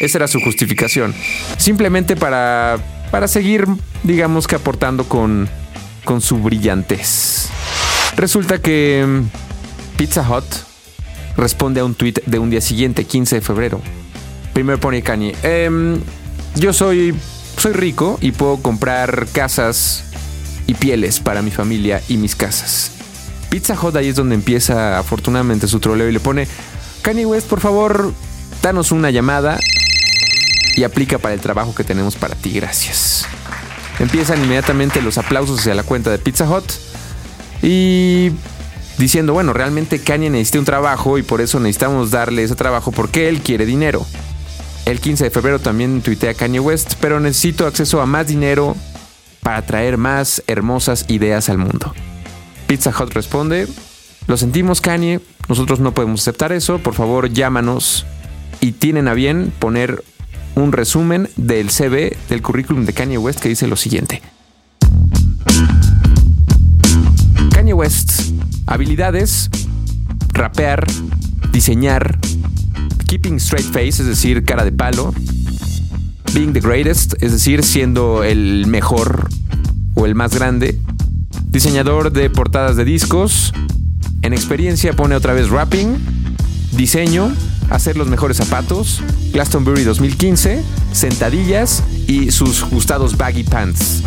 Esa 0.00 0.18
era 0.18 0.28
su 0.28 0.38
justificación. 0.40 1.14
Simplemente 1.56 2.14
para, 2.14 2.76
para 3.10 3.26
seguir, 3.26 3.66
digamos 4.02 4.46
que 4.46 4.54
aportando 4.54 5.08
con, 5.08 5.48
con 6.04 6.20
su 6.20 6.36
brillantez. 6.36 7.48
Resulta 8.14 8.60
que 8.60 9.02
mm, 9.06 9.96
Pizza 9.96 10.28
Hut 10.28 10.44
responde 11.38 11.80
a 11.80 11.86
un 11.86 11.94
tweet 11.94 12.16
de 12.26 12.38
un 12.38 12.50
día 12.50 12.60
siguiente, 12.60 13.06
15 13.06 13.36
de 13.36 13.40
febrero. 13.40 13.80
Primero 14.52 14.78
pone 14.78 15.00
Kanye, 15.00 15.34
em, 15.42 15.98
yo 16.54 16.74
soy, 16.74 17.14
soy 17.56 17.72
rico 17.72 18.18
y 18.20 18.32
puedo 18.32 18.58
comprar 18.58 19.26
casas 19.32 20.04
y 20.66 20.74
pieles 20.74 21.18
para 21.18 21.40
mi 21.40 21.50
familia 21.50 22.02
y 22.08 22.18
mis 22.18 22.36
casas. 22.36 22.92
Pizza 23.48 23.74
Hut 23.80 23.96
ahí 23.96 24.08
es 24.08 24.16
donde 24.16 24.34
empieza 24.34 24.98
afortunadamente 24.98 25.66
su 25.66 25.80
troleo 25.80 26.10
y 26.10 26.12
le 26.12 26.20
pone, 26.20 26.46
Kanye 27.06 27.24
West, 27.24 27.46
por 27.46 27.60
favor, 27.60 28.12
danos 28.62 28.90
una 28.90 29.12
llamada 29.12 29.60
y 30.74 30.82
aplica 30.82 31.18
para 31.18 31.34
el 31.34 31.40
trabajo 31.40 31.72
que 31.72 31.84
tenemos 31.84 32.16
para 32.16 32.34
ti, 32.34 32.50
gracias. 32.50 33.26
Empiezan 34.00 34.42
inmediatamente 34.42 35.00
los 35.00 35.16
aplausos 35.16 35.60
hacia 35.60 35.76
la 35.76 35.84
cuenta 35.84 36.10
de 36.10 36.18
Pizza 36.18 36.50
Hut 36.50 36.64
y 37.62 38.32
diciendo, 38.98 39.34
bueno, 39.34 39.52
realmente 39.52 40.00
Kanye 40.00 40.30
necesita 40.30 40.58
un 40.58 40.64
trabajo 40.64 41.16
y 41.16 41.22
por 41.22 41.40
eso 41.40 41.60
necesitamos 41.60 42.10
darle 42.10 42.42
ese 42.42 42.56
trabajo 42.56 42.90
porque 42.90 43.28
él 43.28 43.40
quiere 43.40 43.66
dinero. 43.66 44.04
El 44.84 44.98
15 44.98 45.22
de 45.22 45.30
febrero 45.30 45.60
también 45.60 46.02
tuitea 46.02 46.34
Kanye 46.34 46.58
West, 46.58 46.94
pero 47.00 47.20
necesito 47.20 47.68
acceso 47.68 48.00
a 48.00 48.06
más 48.06 48.26
dinero 48.26 48.74
para 49.44 49.64
traer 49.64 49.96
más 49.96 50.42
hermosas 50.48 51.04
ideas 51.06 51.50
al 51.50 51.58
mundo. 51.58 51.94
Pizza 52.66 52.90
Hut 52.90 53.12
responde, 53.12 53.68
lo 54.26 54.36
sentimos 54.36 54.80
Kanye, 54.80 55.20
nosotros 55.48 55.80
no 55.80 55.92
podemos 55.92 56.20
aceptar 56.20 56.52
eso, 56.52 56.78
por 56.78 56.94
favor 56.94 57.30
llámanos. 57.30 58.06
Y 58.60 58.72
tienen 58.72 59.06
a 59.08 59.14
bien 59.14 59.52
poner 59.58 60.02
un 60.54 60.72
resumen 60.72 61.28
del 61.36 61.70
CV 61.70 62.16
del 62.28 62.42
currículum 62.42 62.86
de 62.86 62.92
Kanye 62.92 63.18
West 63.18 63.40
que 63.40 63.48
dice 63.48 63.66
lo 63.66 63.76
siguiente. 63.76 64.22
Kanye 67.50 67.74
West 67.74 68.36
Habilidades, 68.66 69.48
rapear, 70.32 70.84
diseñar, 71.52 72.18
keeping 73.06 73.36
straight 73.36 73.66
face, 73.66 74.02
es 74.02 74.06
decir, 74.06 74.44
cara 74.44 74.64
de 74.64 74.72
palo, 74.72 75.14
being 76.34 76.52
the 76.52 76.60
greatest, 76.60 77.14
es 77.22 77.30
decir, 77.30 77.62
siendo 77.62 78.24
el 78.24 78.66
mejor 78.66 79.28
o 79.94 80.04
el 80.04 80.16
más 80.16 80.34
grande, 80.34 80.80
diseñador 81.44 82.12
de 82.12 82.28
portadas 82.28 82.74
de 82.76 82.84
discos, 82.84 83.52
en 84.22 84.32
experiencia 84.32 84.92
pone 84.94 85.14
otra 85.14 85.32
vez 85.32 85.50
rapping, 85.50 85.96
diseño, 86.72 87.32
hacer 87.70 87.96
los 87.96 88.08
mejores 88.08 88.36
zapatos, 88.36 89.02
Glastonbury 89.32 89.84
2015, 89.84 90.62
sentadillas 90.92 91.82
y 92.06 92.30
sus 92.30 92.64
gustados 92.64 93.16
baggy 93.16 93.44
pants. 93.44 94.02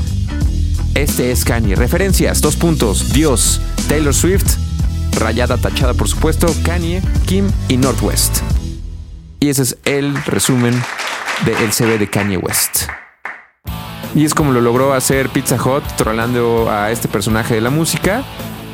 Este 0.95 1.31
es 1.31 1.45
Kanye. 1.45 1.75
Referencias, 1.75 2.41
dos 2.41 2.55
puntos. 2.55 3.13
Dios, 3.13 3.61
Taylor 3.87 4.13
Swift, 4.13 4.57
rayada 5.17 5.57
tachada 5.57 5.93
por 5.93 6.09
supuesto, 6.09 6.47
Kanye, 6.63 7.01
Kim 7.25 7.47
y 7.67 7.77
Northwest. 7.77 8.39
Y 9.39 9.49
ese 9.49 9.63
es 9.63 9.77
el 9.85 10.15
resumen 10.25 10.73
del 11.45 11.71
CV 11.71 11.97
de 11.97 12.09
Kanye 12.09 12.37
West. 12.37 12.87
Y 14.15 14.25
es 14.25 14.33
como 14.33 14.51
lo 14.51 14.59
logró 14.59 14.93
hacer 14.93 15.29
Pizza 15.29 15.55
Hut, 15.55 15.83
trolando 15.95 16.69
a 16.69 16.91
este 16.91 17.07
personaje 17.07 17.53
de 17.53 17.61
la 17.61 17.69
música, 17.69 18.23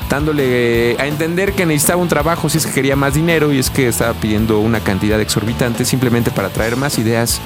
dándole 0.10 0.96
a 1.00 1.08
entender 1.08 1.54
que 1.54 1.66
necesitaba 1.66 2.02
un 2.02 2.08
trabajo 2.08 2.50
si 2.50 2.58
es 2.58 2.66
que 2.66 2.74
quería 2.74 2.96
más 2.96 3.14
dinero 3.14 3.52
y 3.52 3.60
es 3.60 3.70
que 3.70 3.88
estaba 3.88 4.14
pidiendo 4.14 4.60
una 4.60 4.80
cantidad 4.80 5.20
exorbitante 5.20 5.86
simplemente 5.86 6.32
para 6.32 6.50
traer 6.50 6.78
más 6.78 6.98
ideas 6.98 7.40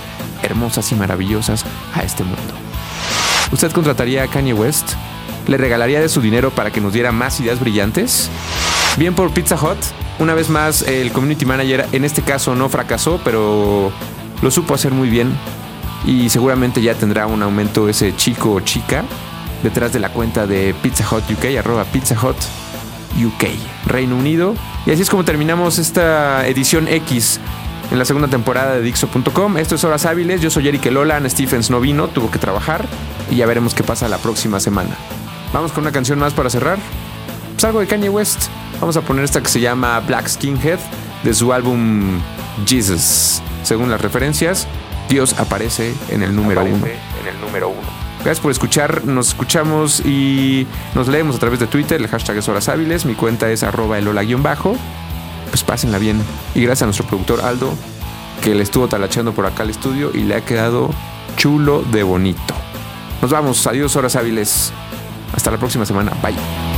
hermosas 0.43 0.91
y 0.91 0.95
maravillosas 0.95 1.65
a 1.93 2.03
este 2.03 2.23
mundo. 2.23 2.53
¿Usted 3.51 3.71
contrataría 3.71 4.23
a 4.23 4.27
Kanye 4.27 4.53
West? 4.53 4.93
¿Le 5.47 5.57
regalaría 5.57 5.99
de 5.99 6.09
su 6.09 6.21
dinero 6.21 6.51
para 6.51 6.71
que 6.71 6.81
nos 6.81 6.93
diera 6.93 7.11
más 7.11 7.39
ideas 7.39 7.59
brillantes? 7.59 8.29
Bien 8.97 9.15
por 9.15 9.31
Pizza 9.31 9.55
Hut. 9.55 9.77
Una 10.19 10.33
vez 10.33 10.49
más, 10.49 10.81
el 10.83 11.11
community 11.11 11.45
manager 11.45 11.87
en 11.91 12.03
este 12.03 12.21
caso 12.21 12.53
no 12.53 12.69
fracasó, 12.69 13.19
pero 13.23 13.91
lo 14.41 14.51
supo 14.51 14.73
hacer 14.73 14.91
muy 14.91 15.09
bien. 15.09 15.31
Y 16.05 16.29
seguramente 16.29 16.81
ya 16.81 16.93
tendrá 16.93 17.25
un 17.25 17.41
aumento 17.41 17.89
ese 17.89 18.15
chico 18.15 18.53
o 18.53 18.59
chica 18.59 19.03
detrás 19.63 19.93
de 19.93 19.99
la 19.99 20.09
cuenta 20.09 20.47
de 20.47 20.73
Pizza 20.81 21.05
Hut 21.09 21.23
UK, 21.29 21.57
arroba 21.57 21.83
Pizza 21.85 22.15
Hut 22.15 22.37
UK, 23.17 23.45
Reino 23.87 24.15
Unido. 24.15 24.55
Y 24.85 24.91
así 24.91 25.01
es 25.01 25.09
como 25.09 25.25
terminamos 25.25 25.77
esta 25.77 26.47
edición 26.47 26.87
X 26.87 27.39
en 27.91 27.99
la 27.99 28.05
segunda 28.05 28.27
temporada 28.27 28.75
de 28.75 28.81
Dixo.com. 28.81 29.57
Esto 29.57 29.75
es 29.75 29.83
Horas 29.83 30.05
Hábiles. 30.05 30.41
Yo 30.41 30.49
soy 30.49 30.67
Eric 30.67 30.85
Lola. 30.85 31.17
Ana 31.17 31.29
Stephens 31.29 31.69
no 31.69 31.79
vino, 31.79 32.07
tuvo 32.07 32.29
que 32.31 32.39
trabajar 32.39 32.85
y 33.29 33.37
ya 33.37 33.45
veremos 33.45 33.73
qué 33.73 33.83
pasa 33.83 34.07
la 34.07 34.17
próxima 34.17 34.59
semana. 34.59 34.95
Vamos 35.53 35.71
con 35.71 35.83
una 35.83 35.91
canción 35.91 36.19
más 36.19 36.33
para 36.33 36.49
cerrar. 36.49 36.77
Pues 37.53 37.63
algo 37.63 37.79
de 37.79 37.87
Kanye 37.87 38.09
West. 38.09 38.47
Vamos 38.79 38.95
a 38.95 39.01
poner 39.01 39.25
esta 39.25 39.41
que 39.41 39.49
se 39.49 39.59
llama 39.59 39.99
Black 40.01 40.27
Skinhead 40.27 40.79
de 41.23 41.33
su 41.33 41.51
álbum 41.51 42.19
Jesus. 42.65 43.41
Según 43.63 43.89
las 43.89 44.01
referencias, 44.01 44.67
Dios 45.09 45.37
aparece 45.37 45.93
en 46.09 46.23
el 46.23 46.35
número 46.35 46.63
uno. 46.63 46.85
En 46.85 47.27
el 47.27 47.41
número 47.41 47.69
uno. 47.69 47.99
Gracias 48.23 48.39
por 48.41 48.51
escuchar. 48.51 49.05
Nos 49.05 49.29
escuchamos 49.29 50.01
y 50.01 50.67
nos 50.93 51.07
leemos 51.07 51.38
a 51.38 51.39
través 51.39 51.59
de 51.59 51.67
Twitter. 51.67 51.99
El 51.99 52.07
hashtag 52.07 52.38
es 52.38 52.49
Horas 52.49 52.69
Hábiles. 52.69 53.05
Mi 53.05 53.15
cuenta 53.15 53.49
es 53.49 53.63
arroba 53.63 53.97
elola-bajo. 53.97 54.75
Pues 55.49 55.63
pásenla 55.63 55.97
bien. 55.97 56.21
Y 56.53 56.61
gracias 56.61 56.83
a 56.83 56.85
nuestro 56.88 57.07
productor 57.07 57.41
Aldo, 57.41 57.73
que 58.43 58.53
le 58.53 58.63
estuvo 58.63 58.88
talachando 58.88 59.33
por 59.33 59.45
acá 59.45 59.63
al 59.63 59.69
estudio 59.69 60.11
y 60.13 60.19
le 60.19 60.35
ha 60.35 60.41
quedado 60.41 60.91
chulo 61.38 61.81
de 61.91 62.03
bonito. 62.03 62.53
Nos 63.21 63.31
vamos. 63.31 63.65
Adiós, 63.65 63.95
horas 63.95 64.15
hábiles. 64.15 64.73
Hasta 65.33 65.51
la 65.51 65.57
próxima 65.57 65.85
semana. 65.85 66.11
Bye. 66.21 66.68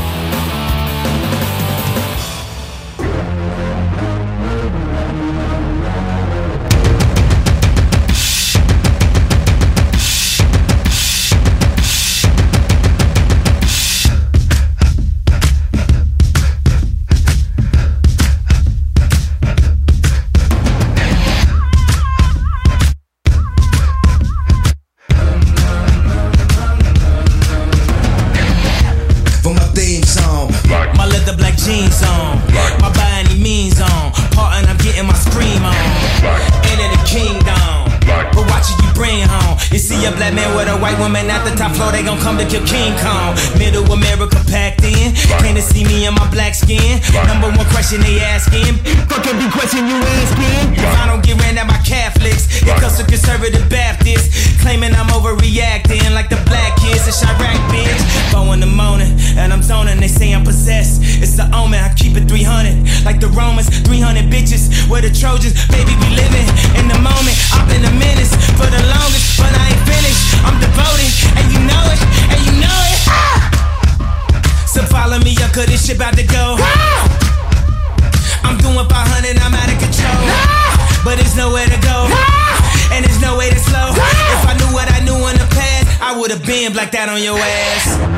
Woman 41.01 41.25
at 41.33 41.41
the 41.41 41.53
top 41.57 41.73
floor, 41.73 41.91
they 41.91 42.05
gon' 42.05 42.21
come 42.21 42.37
to 42.37 42.45
kill 42.45 42.61
King 42.61 42.93
Kong. 43.01 43.33
Middle 43.57 43.89
America 43.89 44.37
packed 44.45 44.85
in. 44.85 45.17
Can't 45.41 45.57
they 45.57 45.65
see 45.65 45.83
me 45.83 46.05
in 46.05 46.13
my 46.13 46.29
black 46.29 46.53
skin? 46.53 47.01
Number 47.25 47.49
one 47.49 47.65
question 47.73 48.05
they 48.05 48.21
asking. 48.21 48.77
Fucking 49.09 49.37
be 49.41 49.49
question 49.49 49.89
you 49.89 49.97
asking. 50.21 50.77
If 50.77 50.93
I 51.01 51.09
don't 51.09 51.25
get 51.25 51.41
ran 51.41 51.57
out 51.57 51.67
by 51.67 51.81
Catholics, 51.81 52.45
it 52.61 52.77
comes 52.77 53.01
to 53.01 53.03
conservative 53.03 53.65
Baptists. 53.67 54.61
Claiming 54.61 54.93
I'm 54.93 55.09
overreacting 55.09 56.05
like 56.13 56.29
the 56.29 56.37
black 56.45 56.77
kids 56.77 57.09
in 57.09 57.13
Chirac, 57.17 57.57
bitch. 57.73 58.01
Four 58.29 58.53
in 58.53 58.59
the 58.61 58.69
morning, 58.69 59.17
and 59.41 59.51
I'm 59.51 59.63
zoning, 59.63 59.99
they 59.99 60.07
say 60.07 60.33
I'm 60.33 60.45
possessed. 60.45 61.01
It's 61.01 61.35
the 61.35 61.49
omen, 61.49 61.81
I 61.81 61.89
keep 62.11 62.23
it 62.23 62.27
300. 62.27 63.07
Like 63.07 63.19
the 63.19 63.31
Romans, 63.31 63.71
300 63.87 64.27
bitches. 64.27 64.67
Where 64.91 65.01
the 65.01 65.11
Trojans, 65.11 65.55
baby, 65.71 65.95
we 66.03 66.11
living 66.11 66.47
in 66.75 66.91
the 66.91 66.99
moment. 66.99 67.35
I've 67.55 67.67
been 67.71 67.83
a 67.87 67.93
menace 67.95 68.35
for 68.59 68.67
the 68.67 68.83
longest, 68.91 69.39
but 69.39 69.51
I 69.55 69.71
ain't 69.71 69.83
finished. 69.87 70.19
I'm 70.43 70.59
devoted, 70.59 71.11
and 71.39 71.45
you 71.47 71.59
know 71.63 71.83
it, 71.87 71.99
and 72.35 72.39
you 72.43 72.53
know 72.59 72.79
it. 72.91 72.99
Ah! 73.07 73.39
So 74.67 74.83
follow 74.91 75.19
me 75.23 75.35
up, 75.39 75.55
cause 75.55 75.67
this 75.71 75.87
shit 75.87 75.95
about 75.95 76.19
to 76.19 76.27
go. 76.27 76.59
Ah! 76.59 77.07
I'm 78.43 78.57
doing 78.59 78.75
500, 78.75 79.39
I'm 79.39 79.55
out 79.55 79.71
of 79.71 79.79
control. 79.79 80.21
Ah! 80.27 81.03
But 81.07 81.15
there's 81.15 81.35
nowhere 81.39 81.65
to 81.65 81.79
go, 81.79 82.11
and 82.91 83.05
there's 83.07 83.21
no 83.21 83.37
way 83.39 83.49
to 83.49 83.59
slow. 83.59 83.95
If 83.95 84.43
I 84.43 84.53
knew 84.59 84.71
what 84.75 84.91
I 84.91 84.99
knew 84.99 85.17
in 85.31 85.39
the 85.39 85.47
past, 85.55 85.87
I 86.01 86.17
would've 86.17 86.43
been 86.45 86.73
blacked 86.73 86.95
out 86.95 87.07
on 87.07 87.23
your 87.23 87.39
ass. 87.39 88.10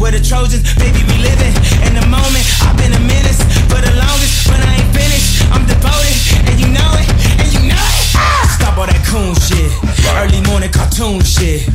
Where 0.00 0.10
the 0.10 0.18
Trojans, 0.24 0.64
baby, 0.80 1.04
we 1.04 1.20
living 1.20 1.52
in 1.84 1.92
the 1.92 2.00
moment. 2.08 2.40
I've 2.64 2.72
been 2.80 2.96
a 2.96 3.02
menace 3.04 3.44
for 3.68 3.84
the 3.84 3.92
longest, 4.00 4.48
but 4.48 4.56
I 4.56 4.80
ain't 4.80 4.90
finished. 4.96 5.44
I'm 5.52 5.68
devoted, 5.68 6.16
and 6.48 6.56
you 6.56 6.72
know 6.72 6.90
it, 6.96 7.04
and 7.36 7.52
you 7.52 7.68
know 7.68 7.76
it. 7.76 8.16
Ah! 8.16 8.48
Stop 8.56 8.80
all 8.80 8.88
that 8.88 9.04
coon 9.04 9.36
shit. 9.36 9.68
Early 10.16 10.40
morning 10.48 10.72
cartoon 10.72 11.20
shit. 11.20 11.68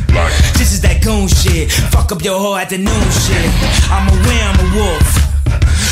This 0.58 0.74
is 0.74 0.82
that 0.82 1.06
goon 1.06 1.30
shit. 1.30 1.70
Fuck 1.94 2.10
up 2.10 2.20
your 2.26 2.34
whole 2.42 2.58
afternoon 2.58 3.06
shit. 3.14 3.46
I'm 3.94 4.10
aware 4.10 4.42
I'm 4.42 4.58
a 4.58 4.68
wolf. 4.74 5.06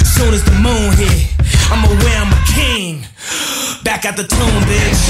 Soon 0.02 0.34
as 0.34 0.42
the 0.42 0.58
moon 0.58 0.90
hit, 0.98 1.30
I'm 1.70 1.86
aware 1.86 2.18
I'm 2.18 2.34
a 2.34 2.42
king. 2.50 3.06
Back 3.86 4.10
out 4.10 4.18
the 4.18 4.26
tomb, 4.26 4.58
bitch. 4.66 5.00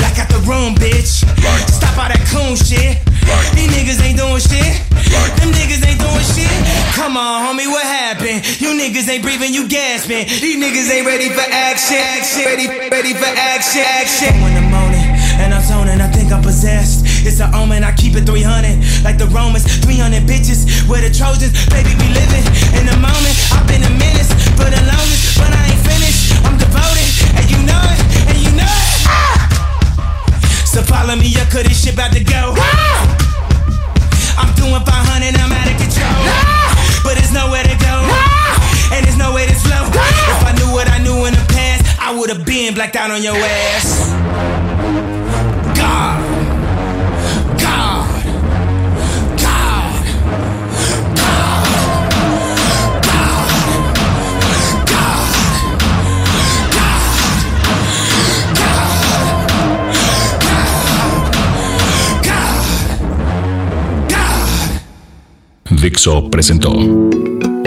Black 0.00 0.16
out 0.16 0.32
the 0.32 0.40
room, 0.48 0.74
bitch. 0.80 1.28
Stop 1.68 2.00
all 2.00 2.08
that 2.08 2.24
coon 2.32 2.56
shit. 2.56 3.04
These 3.52 3.68
niggas 3.68 4.00
ain't 4.00 4.16
doing 4.16 4.40
shit. 4.40 4.73
Niggas 8.84 9.08
ain't 9.08 9.22
breathing, 9.24 9.54
you 9.54 9.66
gasping. 9.66 10.28
These 10.28 10.60
niggas 10.60 10.92
ain't 10.92 11.06
ready 11.06 11.32
for 11.32 11.40
action. 11.40 11.96
action. 11.96 12.44
Ready, 12.44 12.68
ready 12.68 13.14
for 13.16 13.24
action. 13.32 13.80
Action. 13.80 14.36
In 14.44 14.60
the 14.60 14.66
morning, 14.68 15.08
and 15.40 15.54
I'm 15.54 15.64
zoning, 15.64 16.00
I 16.04 16.08
think 16.12 16.32
I'm 16.32 16.42
possessed. 16.42 17.08
It's 17.24 17.40
an 17.40 17.54
omen, 17.54 17.82
I 17.82 17.92
keep 17.96 18.14
it 18.14 18.28
300. 18.28 18.76
Like 19.00 19.16
the 19.16 19.24
Romans, 19.32 19.64
300 19.80 20.28
bitches. 20.28 20.68
Where 20.84 21.00
the 21.00 21.08
Trojans, 21.08 21.56
baby, 21.72 21.96
we 21.96 22.12
living 22.12 22.44
in 22.76 22.84
the 22.84 22.98
moment. 23.00 23.34
I've 23.56 23.64
been 23.64 23.80
a 23.88 23.92
menace 23.96 24.28
for 24.52 24.68
the 24.68 24.80
longest, 24.84 25.40
but 25.40 25.48
I 25.48 25.64
ain't 25.64 25.80
finished. 25.88 26.36
I'm 26.44 26.60
devoted, 26.60 27.08
and 27.40 27.46
you 27.48 27.60
know 27.64 27.80
it, 27.88 28.00
and 28.28 28.36
you 28.36 28.52
know 28.52 28.68
it. 28.68 28.92
Ah! 29.08 29.48
So 30.68 30.84
follow 30.84 31.16
me 31.16 31.32
up, 31.40 31.48
cause 31.48 31.64
this 31.64 31.80
shit 31.80 31.96
about 31.96 32.12
to 32.12 32.20
go. 32.20 32.52
Ah! 32.52 33.00
I'm 34.36 34.52
doing 34.60 34.76
500, 34.76 35.32
I'm 35.40 35.52
out 35.56 35.72
of 35.72 35.76
control. 35.80 36.20
Ah! 36.28 37.00
But 37.00 37.16
there's 37.16 37.32
nowhere 37.32 37.63
out 42.96 43.10
on 43.10 43.22
your 43.22 43.36
ass. 43.36 44.14
Dixo 65.80 66.30
presentó 66.30 66.72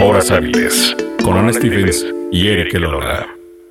Horas 0.00 0.30
Hábiles 0.32 0.96
con 1.22 1.38
Ana 1.38 1.52
Stevens 1.52 2.04
y 2.32 2.48
Eric. 2.48 3.37